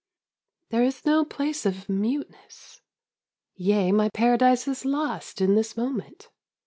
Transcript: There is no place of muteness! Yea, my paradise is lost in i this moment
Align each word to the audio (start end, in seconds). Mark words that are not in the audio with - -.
There 0.69 0.81
is 0.81 1.05
no 1.05 1.23
place 1.23 1.63
of 1.63 1.87
muteness! 1.87 2.81
Yea, 3.53 3.91
my 3.91 4.09
paradise 4.09 4.67
is 4.67 4.83
lost 4.83 5.39
in 5.41 5.51
i 5.51 5.53
this 5.53 5.77
moment 5.77 6.29